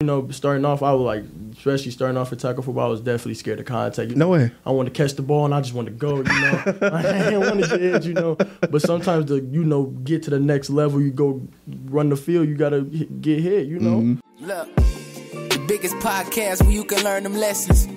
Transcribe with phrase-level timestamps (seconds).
[0.00, 1.24] You know, starting off, I was like,
[1.56, 4.10] especially starting off at tackle football, I was definitely scared of contact.
[4.10, 4.50] You No way.
[4.66, 6.62] I wanted to catch the ball and I just wanted to go, you know.
[6.92, 8.34] I didn't want to get you know.
[8.34, 11.40] But sometimes to, you know, get to the next level, you go
[11.86, 14.00] run the field, you gotta hit, get hit, you know.
[14.00, 14.44] Mm-hmm.
[14.44, 17.88] Look, the biggest podcast where you can learn them lessons.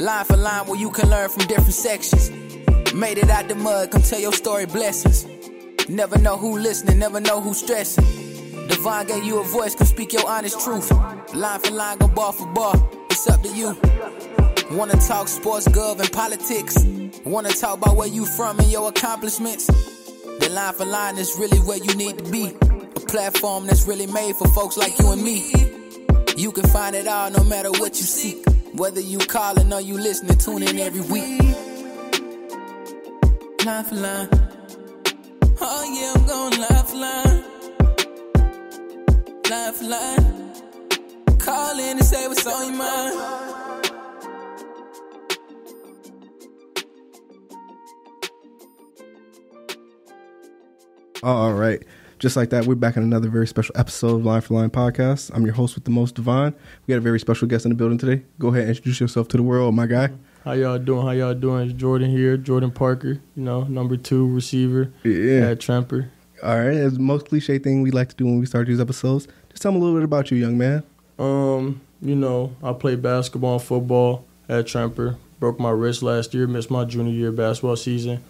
[0.00, 2.28] Line for line where you can learn from different sections.
[2.92, 5.24] Made it out the mud, come tell your story, blessings.
[5.88, 8.25] Never know who listening, never know who stressing.
[8.68, 10.90] Divine gave you a voice, can speak your honest truth.
[11.34, 12.90] Line for line, go ball for ball.
[13.10, 13.76] It's up to you.
[14.70, 16.76] Wanna talk sports, gov, and politics?
[17.24, 19.66] Wanna talk about where you from and your accomplishments?
[19.66, 22.46] The line for line is really where you need to be.
[22.96, 25.52] A platform that's really made for folks like you and me.
[26.36, 28.44] You can find it all no matter what you seek.
[28.74, 31.40] Whether you calling or you listening, tune in every week.
[33.64, 34.28] Line for line.
[35.60, 36.75] Oh yeah, I'm going.
[39.50, 41.38] Line for line.
[41.38, 44.26] Call in and say what's on your mind.
[51.22, 51.82] All right.
[52.18, 55.30] Just like that, we're back in another very special episode of Line for Line podcast.
[55.34, 56.54] I'm your host with the most divine.
[56.86, 58.22] We got a very special guest in the building today.
[58.38, 60.10] Go ahead and introduce yourself to the world, my guy.
[60.44, 61.02] How y'all doing?
[61.04, 61.68] How y'all doing?
[61.70, 65.50] It's Jordan here, Jordan Parker, you know, number two receiver Yeah.
[65.50, 66.08] at Tremper.
[66.42, 66.74] All right.
[66.74, 69.26] It's the most cliche thing we like to do when we start these episodes.
[69.50, 70.82] Just tell me a little bit about you, young man.
[71.18, 75.16] Um, you know, I played basketball and football at Tremper.
[75.40, 78.22] Broke my wrist last year, missed my junior year basketball season.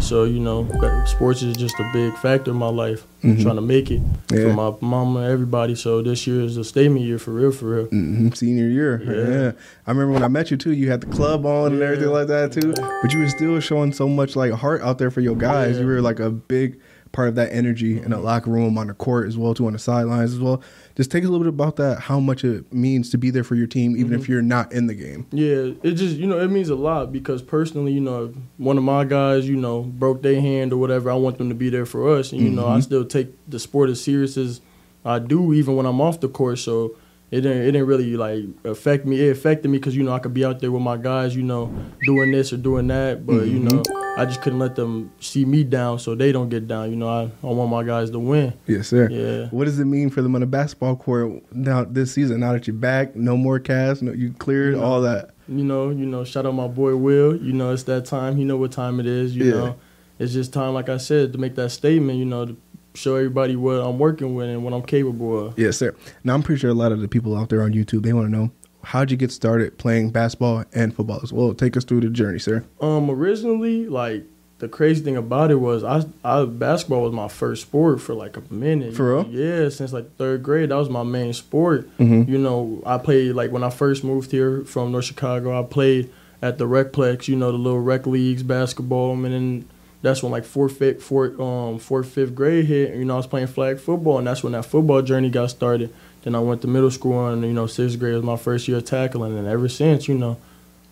[0.00, 0.66] So, you know,
[1.04, 3.06] sports is just a big factor in my life.
[3.22, 3.42] I'm Mhm.
[3.42, 4.00] trying to make it
[4.32, 4.44] Yeah.
[4.48, 5.74] for my mama, everybody.
[5.74, 7.84] So this year is a statement year for real, for real.
[7.86, 9.02] hmm Senior year.
[9.04, 9.34] Yeah.
[9.42, 9.52] Yeah.
[9.86, 12.26] I remember when I met you too, you had the club on and everything like
[12.28, 12.72] that too.
[13.02, 15.74] But you were still showing so much like heart out there for your guys.
[15.76, 15.82] Yeah.
[15.82, 16.78] You were like a big
[17.16, 19.72] part of that energy in the locker room, on the court as well, too, on
[19.72, 20.62] the sidelines as well.
[20.96, 23.54] Just take a little bit about that, how much it means to be there for
[23.54, 25.26] your team, even if you're not in the game.
[25.32, 28.84] Yeah, it just you know it means a lot because personally, you know, one of
[28.84, 31.10] my guys, you know, broke their hand or whatever.
[31.10, 32.82] I want them to be there for us, and you know, I Mhm.
[32.82, 34.60] still take the sport as serious as
[35.02, 36.58] I do, even when I'm off the court.
[36.58, 36.96] So
[37.30, 39.20] it didn't it didn't really like affect me.
[39.26, 41.42] It affected me because you know I could be out there with my guys, you
[41.42, 41.72] know,
[42.04, 43.64] doing this or doing that, but you Mhm.
[43.72, 43.82] know,
[44.16, 46.90] I just couldn't let them see me down, so they don't get down.
[46.90, 48.54] You know, I, I want my guys to win.
[48.66, 49.08] Yes, sir.
[49.10, 49.48] Yeah.
[49.50, 52.40] What does it mean for them on the basketball court now this season?
[52.40, 54.82] Now that you're back, no more cast, no, you cleared Yeah.
[54.82, 55.30] all that.
[55.48, 57.36] you know, you know, shout out my boy Will.
[57.36, 58.38] You know, it's that time.
[58.38, 59.36] You know what time it is.
[59.36, 59.50] You Yeah.
[59.52, 59.76] know,
[60.18, 62.18] it's just time, like I said, to make that statement.
[62.18, 62.56] You know, to
[62.94, 65.58] show everybody what I'm working with and what I'm capable of.
[65.58, 65.94] Yes, sir.
[66.24, 68.26] Now I'm pretty sure a lot of the people out there on YouTube they want
[68.26, 68.50] to know
[68.86, 71.52] how'd you get started playing basketball and football as well.
[71.54, 72.64] Take us through the journey, sir.
[72.80, 74.24] Um, originally, like
[74.58, 78.36] the crazy thing about it was, I, I basketball was my first sport for like
[78.36, 78.94] a minute.
[78.94, 79.26] For real?
[79.28, 81.88] Yeah, since like third grade, that was my main sport.
[81.98, 82.28] Mhm.
[82.28, 85.58] You know, I played like when I first moved here from North Chicago.
[85.58, 86.10] I played
[86.40, 87.26] at the Recplex.
[87.28, 89.64] You know, the little rec leagues basketball, and then
[90.02, 92.94] that's when like fourth, fifth, fourth, um, fourth, fifth grade hit.
[92.94, 95.92] You know, I was playing flag football, and that's when that football journey got started.
[96.26, 98.78] Then I went to middle school, and you know, sixth grade was my first year
[98.78, 100.36] of tackling, and ever since, you know,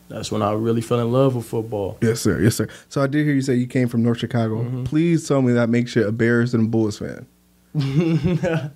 [0.09, 1.99] that's when I really fell in love with football.
[2.00, 2.41] Yes, sir.
[2.41, 2.69] Yes, sir.
[2.89, 4.62] So I did hear you say you came from North Chicago.
[4.62, 4.84] Mm-hmm.
[4.84, 7.27] Please tell me that makes you a Bears and Bulls fan.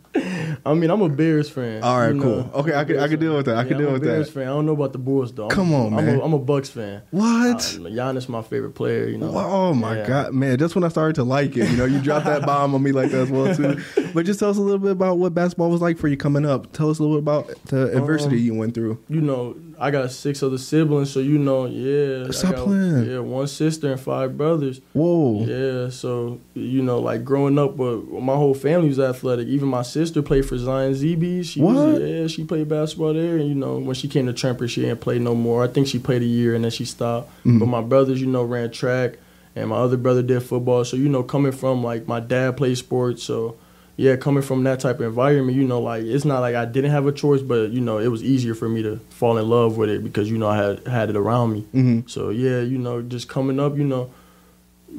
[0.70, 1.82] I mean, I'm a Bears fan.
[1.82, 2.36] All right, you cool.
[2.36, 2.50] know.
[2.54, 3.56] Okay, I I'm could- I Bears could deal with that.
[3.56, 4.32] I could Yeah, deal I'm a with Bears that.
[4.32, 4.42] fan.
[4.44, 5.42] I don't know about the Bulls though.
[5.48, 6.18] I'm- Come on, I'm man.
[6.20, 7.02] A, I'm a Bucks fan.
[7.10, 7.56] What?
[7.56, 9.06] Uh, Giannis my favorite player.
[9.08, 9.32] You know.
[9.34, 10.06] Oh my Yeah.
[10.06, 10.58] god, man!
[10.58, 11.70] That's when I started to like it.
[11.70, 13.80] You know, you dropped that bomb on me like that as well too.
[14.14, 16.46] But just tell us a little bit about what basketball was like for you coming
[16.46, 16.72] up.
[16.72, 18.98] Tell us a little bit about the adversity Um, you went through.
[19.10, 22.30] You know, I got six other siblings, so you know, yeah.
[22.30, 23.04] Stop got, playing.
[23.10, 24.80] Yeah, one sister and five brothers.
[24.94, 25.44] Whoa!
[25.44, 29.46] Yeah, so you know, like growing up, but my whole family was athletic.
[29.46, 31.44] Even my sister played for Zion ZB.
[31.44, 31.74] She What?
[31.74, 33.36] Was, yeah, she played basketball there.
[33.36, 35.64] And you know, when she came to Tremper, she didn't play no more.
[35.64, 37.30] I think she played a year and then she stopped.
[37.44, 37.58] Mhm.
[37.60, 39.18] But my brothers, you know, ran track,
[39.56, 40.84] and my other brother did football.
[40.84, 43.56] So you know, coming from like my dad played sports, so
[43.96, 46.92] yeah, coming from that type of environment, you know, like it's not like I didn't
[46.92, 49.76] have a choice, but you know, it was easier for me to fall in love
[49.76, 51.60] with it because you know I had had it around me.
[51.72, 54.10] hmm So yeah, you know, just coming up, you know,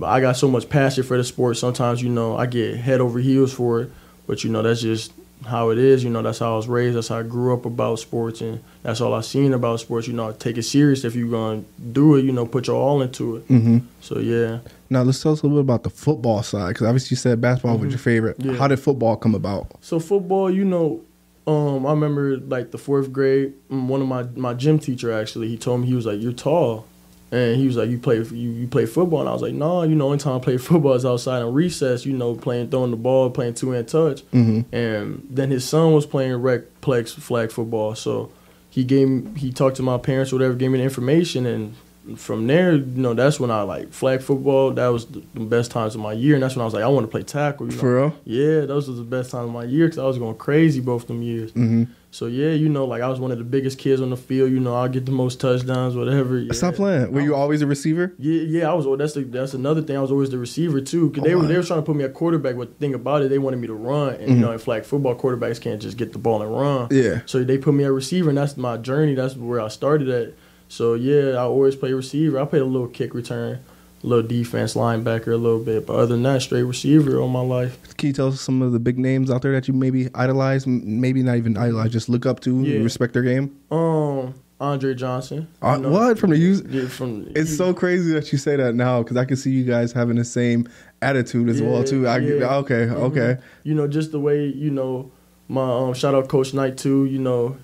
[0.04, 1.58] I got so much passion for the sport.
[1.58, 3.92] Sometimes, you know, I get head over heels for it,
[4.28, 5.14] but you know, that's just
[5.46, 6.04] how it is.
[6.04, 6.98] You know, that's how I was raised.
[6.98, 10.08] That's how I grew up about sports, and that's all I seen about sports.
[10.08, 12.26] You know, take it serious if you're gonna do it.
[12.26, 13.42] You know, put your all into it.
[13.48, 14.60] hmm So yeah,
[14.90, 17.40] Now let's tell us a little bit about the football side because obviously you said
[17.42, 17.92] basketball was Mhm.
[17.92, 18.36] your favorite.
[18.40, 18.54] Yeah.
[18.54, 19.68] How did football come about?
[19.82, 21.02] so football, you know.
[21.48, 25.48] Um, I remember like the fourth grade, mm, one of my my gym teacher actually,
[25.48, 26.86] he told me he was like, "You're tall,"
[27.32, 29.84] And he was like, "You play you, you play football?" And I was like, "No,
[29.84, 32.06] you know, only time I play football is outside in recess.
[32.06, 35.94] You know, playing throwing the ball, playing two hand touch." hmm And then his son
[35.94, 38.32] was playing rec plex flag football, so
[38.72, 41.76] he gave me, he talked to my parents, or whatever, gave me the information, and
[42.18, 44.72] from there, you know, that's when I like flag football.
[44.72, 46.84] That was the the best times of my year, and that's when I was like,
[46.84, 47.68] I want to play tackle.
[47.68, 47.80] You know?
[47.80, 48.16] For real?
[48.26, 51.08] Yeah, those was the best times of my year because I was going crazy both
[51.08, 51.52] them years.
[51.52, 54.18] hmm So yeah, you know, like I was one of the biggest kids on the
[54.18, 54.50] field.
[54.52, 56.38] You know, I get the most touchdowns, whatever.
[56.40, 56.54] Yeah.
[56.54, 57.12] Stop playing.
[57.12, 58.14] Were you always a receiver?
[58.18, 58.86] Yeah, yeah, I was.
[58.98, 59.96] That's the, that's another thing.
[59.96, 61.96] I was always the receiver too, because they Oh, were they were trying to put
[61.96, 62.56] me at quarterback.
[62.58, 64.36] But the thing about it, they wanted me to run, and Mhm.
[64.36, 66.88] you know, in flag football, quarterbacks can't just get the ball and run.
[66.90, 67.22] Yeah.
[67.28, 69.14] So they put me at receiver, and that's my journey.
[69.14, 70.34] That's where I started at.
[70.70, 72.40] So yeah, I always play receiver.
[72.40, 73.60] I play a little kick return,
[74.04, 77.42] a little defense linebacker, a little bit, but other than that, straight receiver all my
[77.42, 77.78] life.
[77.98, 80.66] Can you tell us some of the big names out there that you maybe idolize,
[80.68, 82.80] maybe not even idolize, just look up to, Yeah.
[82.84, 83.56] respect their game?
[83.72, 85.48] Um, Andre Johnson.
[85.62, 85.90] Uh, you know.
[85.90, 86.62] what from the U?
[86.70, 89.64] Yeah, from It's so crazy that you say that now because I can see you
[89.64, 90.68] guys having the same
[91.02, 92.08] attitude as well too.
[92.08, 92.58] I, yeah.
[92.58, 92.94] Okay, Mhm.
[93.10, 93.38] okay.
[93.64, 95.12] You know, just the way you know
[95.48, 97.06] my um, shout out Coach Knight too.
[97.06, 97.56] You know,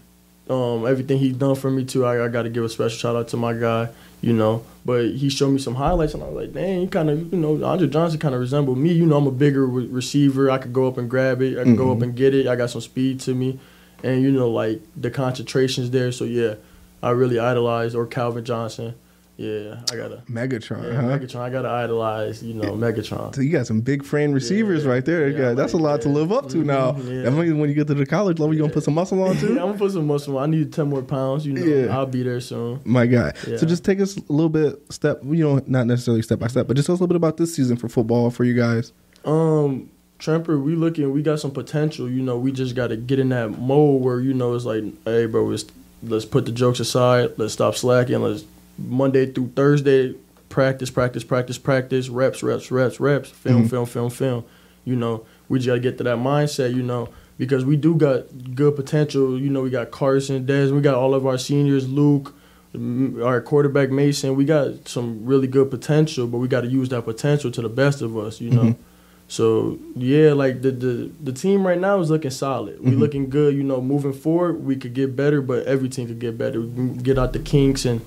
[0.50, 2.06] um, everything he's done for me too.
[2.06, 3.90] I, I got to give a special shout out to my guy.
[4.22, 7.12] You know, but he showed me some highlights, and I was like, dang, he kind
[7.12, 8.92] of you know Andre Johnson kind of resembled me.
[8.92, 10.50] You know, I'm a bigger re- receiver.
[10.50, 11.60] I could go up and grab it.
[11.60, 11.98] I can go Mhm.
[11.98, 12.48] up and get it.
[12.48, 13.60] I got some speed to me,
[14.04, 16.12] and you know, like the concentration's there.
[16.12, 16.56] So yeah,
[17.04, 18.96] I really idolize or Calvin Johnson.
[19.38, 20.24] Yeah, I gotta.
[20.30, 21.08] Megatron, Yeah, huh?
[21.20, 21.36] Megatron.
[21.42, 22.42] I gotta idolize.
[22.42, 23.36] You know, Megatron.
[23.36, 24.92] So you got some big frame receivers Yeah.
[24.92, 25.28] right there.
[25.28, 26.94] Yeah, I that's a lot to live up to now.
[26.94, 27.22] Mhm, yeah.
[27.24, 29.36] That means when you get to the college level, you gonna put some muscle on
[29.36, 29.48] too?
[29.48, 29.62] Yeah.
[29.64, 30.38] I'm gonna put some muscle.
[30.38, 30.44] on.
[30.44, 31.46] I need ten more pounds.
[31.46, 31.92] You know.
[31.92, 32.80] I'll be there soon.
[32.86, 33.34] My guy.
[33.58, 35.22] So just take us a little bit step.
[35.24, 37.36] You know, not necessarily step by step, but just tell us a little bit about
[37.38, 38.94] this season for football for you guys.
[39.26, 39.90] Um,
[40.20, 41.12] Tremper, we looking.
[41.12, 42.10] We got some potential.
[42.10, 44.84] You know, we just got to get in that mode where you know it's like,
[45.04, 45.66] hey, bro, let's
[46.04, 47.32] let's put the jokes aside.
[47.38, 48.22] Let's stop slacking.
[48.22, 48.46] Let's
[48.78, 50.16] Monday through Thursday
[50.50, 53.70] practice, practice, practice, practice, reps, reps, reps, reps, film, Mhm.
[53.70, 54.44] film, film, film.
[54.86, 56.74] You know, we just got to get to that mindset.
[56.76, 57.10] You know.
[57.38, 59.62] Because we do got good potential, you know.
[59.62, 62.34] We got Carson, Des, we got all of our seniors, Luke,
[63.22, 64.36] our quarterback Mason.
[64.38, 67.68] We got some really good potential, but we got to use that potential to the
[67.68, 68.62] best of us, you know.
[68.64, 68.76] Mhm.
[69.28, 72.78] So yeah, like the the the team right now is looking solid.
[72.82, 73.00] We Mhm.
[73.00, 73.54] looking good.
[73.56, 76.62] You know, moving forward, we could get better, but every team could get better.
[76.62, 78.00] We can get out the kinks and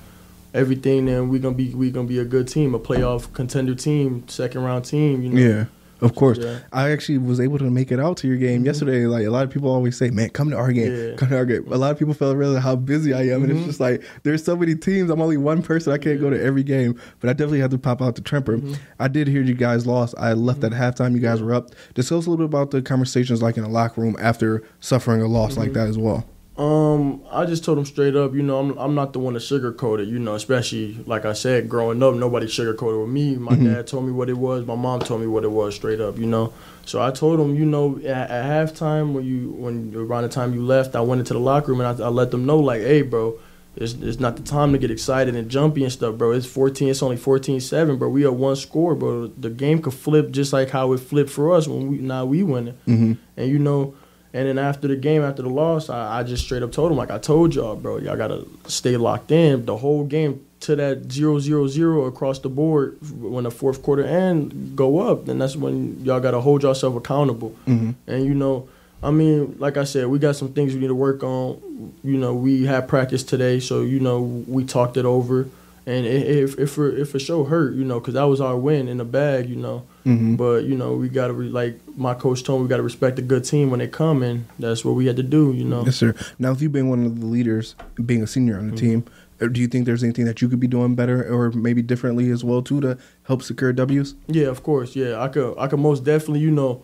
[0.53, 4.23] everything, and we gonna be we gonna be a good team, a playoff contender team,
[4.27, 5.21] second round team.
[5.21, 5.39] You know.
[5.39, 5.65] Yeah,
[6.01, 6.37] of course.
[6.39, 6.59] Yeah.
[6.71, 8.65] I actually was able to make it out to your game Mhm.
[8.67, 9.05] yesterday.
[9.05, 11.15] Like a lot of people always say, "Man, come to our game, Yeah.
[11.15, 13.51] come to our game." A lot of people felt really how busy I am, and
[13.51, 13.65] it's Mhm.
[13.65, 15.09] just like there's so many teams.
[15.09, 15.93] I'm only one person.
[15.93, 18.57] I can't go to every game, but I definitely had to pop out to Tremper.
[18.59, 18.75] Mhm.
[18.99, 20.15] I did hear you guys lost.
[20.17, 21.13] I left at halftime.
[21.13, 21.71] You guys were up.
[21.95, 25.27] Discuss a little bit about the conversations like in the locker room after suffering a
[25.27, 25.73] loss like Mhm.
[25.75, 26.25] that as well.
[26.59, 29.39] Um, I just told him straight up, you know, I'm I'm not the one to
[29.39, 33.37] sugarcoat it, you know, especially like I said, growing up, nobody sugarcoated with me.
[33.37, 33.63] My Mhm.
[33.63, 36.19] dad told me what it was, my mom told me what it was straight up,
[36.19, 36.51] you know.
[36.85, 40.53] So I told him, you know, at, at halftime when you when around the time
[40.53, 42.81] you left, I went into the locker room and I, I let them know like,
[42.81, 43.35] hey, bro,
[43.77, 46.31] it's it's not the time to get excited and jumpy and stuff, bro.
[46.31, 48.09] It's 14, it's only 14-7, bro.
[48.09, 49.27] We are one score, bro.
[49.27, 52.43] The game could flip just like how it flipped for us when we now we
[52.43, 52.73] winning.
[52.85, 53.93] hmm And you know,
[54.33, 56.97] and then after the game, after the loss, I, I just straight up told him,
[56.97, 61.11] like I told y'all, bro, y'all gotta stay locked in the whole game to that
[61.11, 65.55] zero zero zero across the board when the fourth quarter end go up, then that's
[65.55, 67.49] when y'all gotta hold yourself accountable.
[67.65, 68.67] hmm And you know,
[69.01, 71.93] I mean, like I said, we got some things we need to work on.
[72.03, 75.47] You know, we had practice today, so you know we talked it over,
[75.89, 78.97] and if for it for sure hurt, you know, because that was our win in
[78.97, 79.85] the bag, you know.
[80.03, 83.17] hmm But you know, we gotta re- like my coach told me, we gotta respect
[83.19, 85.51] a good team when they come, and that's what we had to do.
[85.53, 86.13] You know, Yes, sir.
[86.37, 88.85] Now, if you being one of the leaders, being a senior on the Mm-hmm.
[88.85, 89.03] team,
[89.41, 92.29] uh, do you think there's anything that you could be doing better or maybe differently
[92.29, 94.15] as well too to help secure W's?
[94.27, 96.83] yeah, of course, yeah, I could, I could most definitely, you know,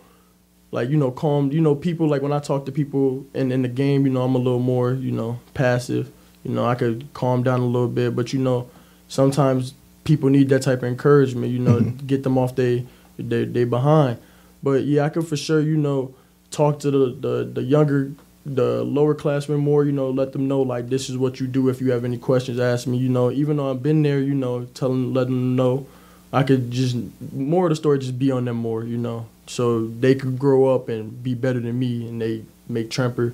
[0.71, 3.61] like you know, calm, you know, people like when I talk to people in in
[3.61, 6.11] the game, you know, I'm a little more, you know, passive.
[6.43, 8.69] You know, I could calm down a little bit, but you know,
[9.07, 11.51] sometimes people need that type of encouragement.
[11.51, 12.07] You know, Mhm.
[12.07, 12.85] get them off they
[13.17, 14.17] they they behind.
[14.63, 16.11] But yeah, I could for sure, you know,
[16.51, 18.11] talk to the the, the younger
[18.45, 21.67] the lower classmen more, you know, let them know like this is what you do
[21.67, 24.35] if you have any questions, ask me, you know, even though I've been there, you
[24.35, 25.87] know, tell them let them know.
[26.31, 26.95] I could just
[27.33, 29.25] more of the story just be on them more, you know.
[29.47, 33.33] So they could grow up and be better than me and they make Tremper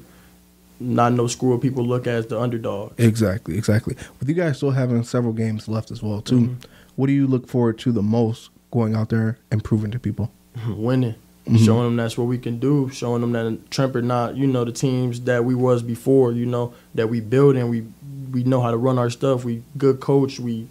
[0.81, 2.93] not no school people look at as the underdog.
[2.97, 3.95] Exactly, exactly.
[4.19, 6.55] With you guys still having several games left as well too, Mhm.
[6.95, 10.31] what do you look forward to the most going out there and proving to people?
[10.69, 11.15] winning,
[11.47, 11.57] Mhm.
[11.65, 14.71] showing them that's what we can do, showing them that Tremper not you know the
[14.71, 17.83] teams that we was before, you know that we build and we
[18.33, 19.43] we know how to run our stuff.
[19.45, 20.67] We good coach, we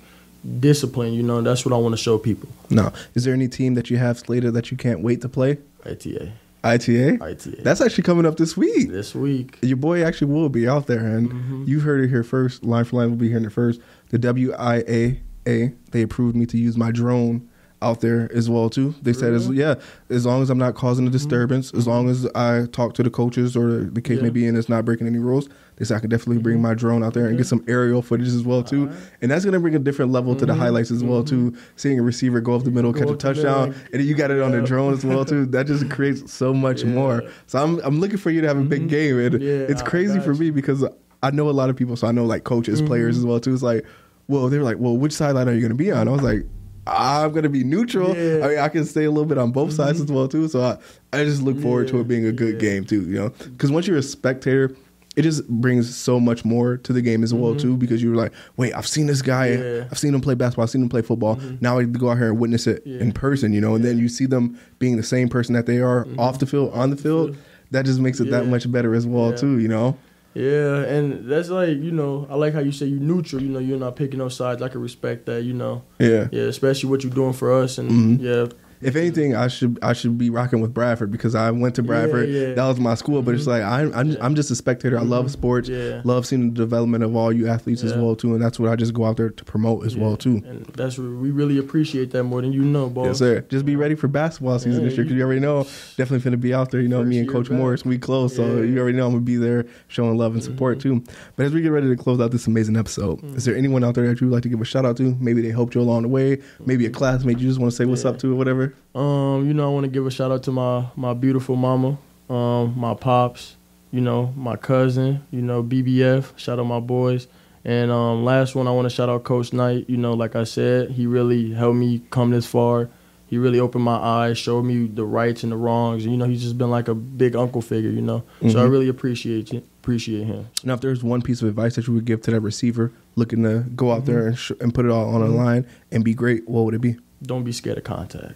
[0.60, 1.12] discipline.
[1.12, 2.48] You know, that's what I want to show people.
[2.70, 2.90] No.
[3.14, 5.58] Is there any team that you have slated that you can't wait to play?
[5.84, 6.32] ITA,
[6.64, 7.18] ITA?
[7.22, 7.62] ITA.
[7.62, 8.90] That's actually coming up this week.
[8.90, 9.58] this week.
[9.62, 11.64] Your boy actually will be out there, and Mm-hmm.
[11.66, 12.64] you heard it here first.
[12.64, 13.80] Line for line will be hearing it first.
[14.10, 17.48] The WIAA they approved me to use my drone
[17.82, 18.94] out there as well too.
[19.02, 19.54] They said, as, mm-hmm.
[19.54, 19.74] yeah,
[20.10, 21.12] as long as I'm not causing a mm-hmm.
[21.14, 24.24] disturbance, as long as I talk to the coaches or the case Yeah.
[24.24, 26.64] may be, and it's not breaking any rules, they said I could definitely bring mm-hmm.
[26.64, 28.82] my drone out there and get some aerial footage as well too.
[28.82, 28.98] Alright.
[29.22, 31.56] And that's gonna bring a different level to the highlights as well too.
[31.76, 34.30] Seeing a receiver go up the middle, Go catch a middle, touchdown, and you got
[34.30, 35.46] it on the drone as well too.
[35.46, 36.90] That just creates so much Yeah.
[36.90, 37.22] more.
[37.46, 40.20] So I'm I'm looking for you to have a big game, and Yeah, it's crazy
[40.20, 40.84] for me because
[41.22, 41.96] I know a lot of people.
[41.96, 43.22] So I know like coaches, players Mm-hmm.
[43.22, 43.54] as well too.
[43.54, 43.86] It's like,
[44.28, 46.08] well, they're like, well, which sideline are you going to be on?
[46.08, 46.44] I was like.
[46.90, 48.08] I'm gonna be neutral.
[48.08, 48.14] Yeah.
[48.14, 48.44] Mm-hmm.
[48.44, 50.48] I mean, I can stay a little bit on both sides as well too.
[50.48, 50.78] So I,
[51.12, 52.60] I just look forward to it being a good yeah.
[52.70, 53.02] game too.
[53.02, 54.74] You know, because once you're a spectator,
[55.16, 57.76] it just brings so much more to the game as well too.
[57.76, 59.50] Because you're like, wait, I've seen this guy.
[59.50, 59.76] Mm-hmm.
[59.82, 59.88] Yeah.
[59.90, 60.64] I've seen him play basketball.
[60.64, 61.36] I've seen him play football.
[61.60, 63.00] Now I go out here and witness it Yeah.
[63.00, 63.52] in person.
[63.52, 66.38] You know, and then you see them being the same person that they are off
[66.40, 67.36] the field, on the field.
[67.70, 68.50] That just makes it that Mm-hmm.
[68.50, 69.36] Much better as well Yeah.
[69.36, 69.58] too.
[69.60, 69.96] You know.
[70.34, 73.42] Yeah, and that's like you know, I like how you say you're neutral.
[73.42, 74.62] You know, you're not picking no sides.
[74.62, 75.42] I can respect that.
[75.42, 76.28] You know, Yeah.
[76.30, 78.22] yeah, especially what you're doing for us, and Mhm.
[78.22, 78.46] yeah,
[78.80, 82.28] If anything, I should I should be rocking with Bradford because I went to Bradford.
[82.30, 82.54] yeah.
[82.54, 83.50] That was my school, but it's mm-hmm.
[83.50, 84.98] like I'm I'm, I'm just a spectator.
[84.98, 85.32] I love mm-hmm.
[85.32, 85.68] sports.
[85.68, 86.00] Yeah.
[86.04, 88.76] Love seeing the development of all you athletes as well too, and that's what I
[88.76, 90.42] just go out there to promote as well too.
[90.46, 93.06] And that's we really appreciate that more than you know, boss.
[93.06, 93.40] Yes, sir.
[93.42, 95.64] Just be ready for basketball season Yeah, this year because you already know
[95.96, 96.80] definitely going to be out there.
[96.80, 97.58] You know, First me and Coach back.
[97.58, 98.48] Morris, we close, so Yeah.
[98.48, 98.74] Mm-hmm.
[98.74, 101.04] you already know I'm gonna be there showing love and support mm-hmm.
[101.04, 101.12] too.
[101.36, 103.94] But as we get ready to close out this amazing episode, is there anyone out
[103.94, 105.16] there that you would like to give a shout out to?
[105.20, 106.38] Maybe they helped you along the way.
[106.64, 108.10] Maybe a classmate you just want to say what's Yeah.
[108.10, 108.69] up to or whatever.
[108.94, 111.96] Um, you know, I want to give a shout out to my my beautiful mama,
[112.28, 113.56] um, my pops,
[113.92, 116.36] you know, my cousin, you know, BBF.
[116.36, 117.26] Shout out my boys.
[117.64, 119.84] And um, last one, I want to shout out Coach Knight.
[119.88, 122.88] You know, like I said, he really helped me come this far.
[123.26, 126.02] He really opened my eyes, showed me the rights and the wrongs.
[126.04, 127.90] And, you know, he's just been like a big uncle figure.
[127.90, 128.70] You know, so I Mhm.
[128.72, 130.46] really appreciate you, appreciate him.
[130.64, 133.44] Now, if there's one piece of advice that you would give to that receiver looking
[133.44, 134.12] to go out Mm-hmm.
[134.12, 136.74] there and, sh- and put it all on the line and be great, what would
[136.74, 136.96] it be?
[137.22, 138.32] Don't be scared of contact.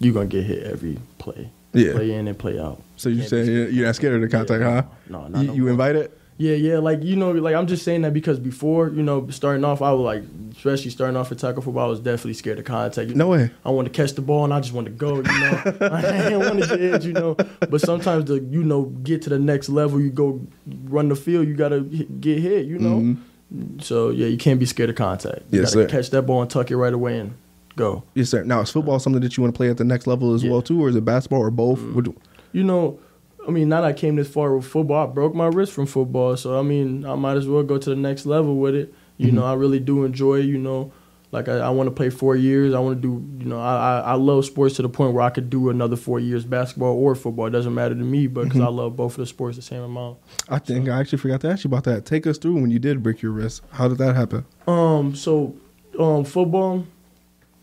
[0.00, 1.50] You're gonna get hit every play.
[1.72, 1.92] Yeah.
[1.92, 2.82] Play in and play out.
[2.96, 4.88] So you Can't say you're you're not scared of the contact, Yeah, huh?
[5.08, 6.16] No, not You, no you invite it?
[6.38, 9.62] Yeah, yeah, like you know, like I'm just saying that because before, you know, starting
[9.62, 10.22] off, I was like,
[10.56, 13.10] especially starting off at tackle football, I was definitely scared of contact.
[13.10, 13.50] You No know, way.
[13.62, 15.16] I wanted to catch the ball and I just wanted to go.
[15.16, 17.04] You know, I didn't want to edge.
[17.04, 20.40] You know, but sometimes to you know get to the next level, you go
[20.84, 22.64] run the field, you gotta get hit.
[22.64, 23.16] You know,
[23.54, 23.82] Mhm.
[23.84, 25.40] so yeah, you can't be scared of contact.
[25.50, 25.94] You Yes, gotta sir.
[25.94, 27.32] catch that ball and tuck it right away and
[27.80, 28.02] go.
[28.14, 28.44] Yes, sir.
[28.44, 30.48] Now, is football something that you want to play at the next level as Yeah.
[30.48, 30.52] Mm.
[30.52, 31.82] well, too, or is it basketball or both?
[31.94, 32.14] Would-
[32.52, 32.98] you know,
[33.46, 35.86] I mean, now that I came this far with football, I broke my wrist from
[35.86, 36.36] football.
[36.36, 38.92] So, I mean, I might as well go to the next level with it.
[39.16, 39.36] You Mm-hmm.
[39.36, 40.92] know, I really do enjoy, you know,
[41.32, 42.74] like I, I want to play four years.
[42.74, 43.12] I want to do,
[43.44, 45.94] you know, I, I, I love sports to the point where I could do another
[45.96, 47.46] four years basketball or football.
[47.46, 48.76] It doesn't matter to me, but because I Mm-hmm.
[48.76, 50.18] love both of the sports the same amount.
[50.48, 52.04] I think I actually forgot to ask you about that.
[52.04, 53.62] Take us through when you did break your wrist.
[53.70, 54.44] How did that happen?
[54.66, 55.54] Um, so,
[55.98, 56.84] um, football,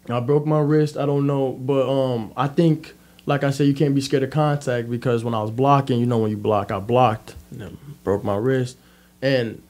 [0.10, 0.98] I broke my wrist.
[0.98, 2.94] I don't know, but um, I think,
[3.26, 6.06] like I said, you can't be scared of contact because when I was blocking, you
[6.06, 8.78] know, when you block, I blocked, and broke my wrist,
[9.22, 9.62] and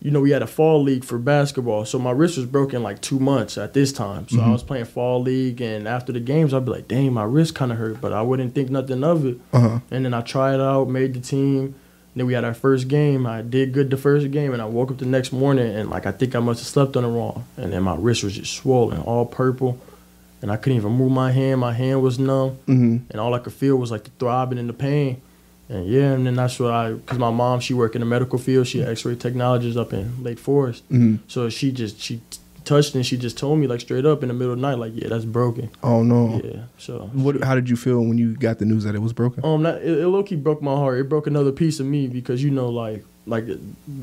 [0.00, 3.00] you know, we had a fall league for basketball, so my wrist was broken like
[3.00, 4.28] two months at this time.
[4.28, 7.24] So I was playing fall league, and after the games, I'd be like, "Dang, my
[7.24, 9.38] wrist kind of hurt," but I wouldn't think nothing of it.
[9.54, 9.78] Uh huh.
[9.90, 11.74] And then I tried out, made the team.
[12.16, 13.26] Then we had our first game.
[13.26, 16.06] I did good the first game, and I woke up the next morning and like
[16.06, 17.44] I think I must have slept on it wrong.
[17.56, 19.78] And then my wrist was just swollen, all purple,
[20.40, 21.60] and I couldn't even move my hand.
[21.60, 24.68] My hand was numb, hmm and all I could feel was like the throbbing and
[24.68, 25.20] the pain.
[25.68, 28.38] And yeah, and then that's what I, cause my mom she worked in the medical
[28.38, 28.66] field.
[28.66, 30.84] She X-ray technologist up in Lake Forest.
[30.88, 32.20] hmm So she just she
[32.64, 34.78] touched and she just told me like straight up in the middle of the night,
[34.78, 35.70] like yeah, that's broken.
[35.82, 36.40] Oh no.
[36.44, 36.62] Yeah.
[36.78, 37.42] So What?
[37.44, 39.44] How did you feel when you got the news that it was broken?
[39.44, 40.98] Um, that, it, it low key broke my heart.
[40.98, 43.44] It broke another piece of me because you know, like, like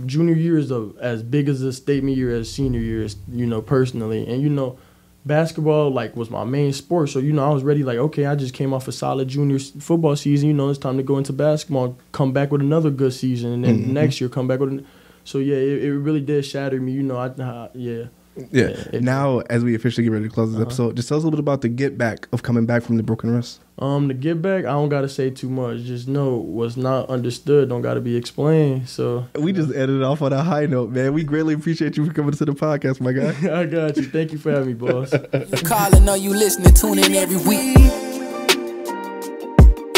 [0.06, 3.46] junior year is a, as big as a statement year as senior year is, you
[3.46, 4.26] know, personally.
[4.28, 4.78] And you know,
[5.26, 7.84] basketball like was my main sport, so you know, I was ready.
[7.84, 10.48] Like, okay, I just came off a solid junior s- football season.
[10.50, 13.64] You know, it's time to go into basketball, come back with another good season, and
[13.66, 13.88] then Mhm.
[13.88, 14.70] next year come back with.
[14.70, 14.86] An,
[15.24, 16.94] so yeah, it, it really did shatter me.
[16.94, 18.06] You know, I, I yeah.
[18.38, 18.46] Yeah.
[18.52, 20.66] Yeah, it- now, as we officially get ready to close this Uh-huh.
[20.66, 22.98] episode, just tell us a little bit about the get back of coming back from
[22.98, 23.60] the broken wrist.
[23.80, 25.80] Um, to get back, I don't gotta say too much.
[25.80, 28.88] Just know what's not understood don't gotta be explained.
[28.88, 31.14] So We just ended off on a high note, man.
[31.14, 33.30] We greatly appreciate you for coming to the podcast, my guy.
[33.62, 34.04] I got you.
[34.04, 35.14] Thank you for having me, boss.
[35.64, 37.76] Calling, know you listening, tune in every week.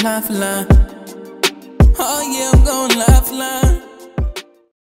[0.04, 0.66] Line for line.
[2.00, 3.93] Oh yeah, I'm going line for line.